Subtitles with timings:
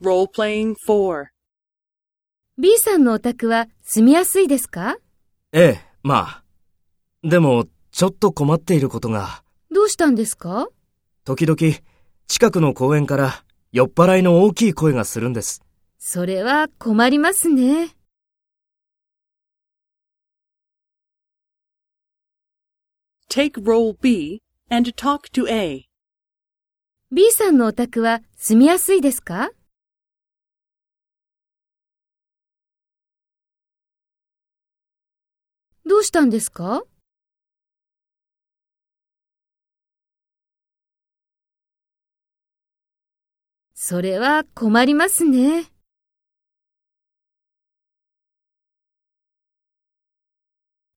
[0.00, 0.28] B
[2.78, 4.96] さんのお宅は住みやすいですか？
[5.52, 6.44] ええ、まあ。
[7.24, 9.42] でも、ちょっと困っていることが。
[9.72, 10.68] どうしたんですか？
[11.24, 11.58] 時々、
[12.28, 13.42] 近くの公園から
[13.72, 15.62] 酔っ払いの大きい声がするんです。
[15.98, 17.88] それは困りますね。
[23.28, 25.86] Take role B and talk to A.
[27.10, 29.50] B さんのお宅は住みやすいですか？
[35.88, 36.82] どうしたんですか？
[43.72, 45.64] それは困りますね。